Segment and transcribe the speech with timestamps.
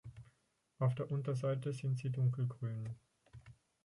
[0.79, 2.89] Auf der Unterseite sind sie dunkelgrün.